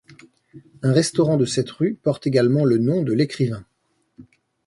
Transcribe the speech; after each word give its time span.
Un 0.81 0.93
restaurant 0.93 1.37
de 1.37 1.45
cette 1.45 1.69
rue 1.69 1.93
porte 1.93 2.25
également 2.25 2.65
le 2.65 2.79
nom 2.79 3.03
de 3.03 3.13
l'écrivain. 3.13 3.63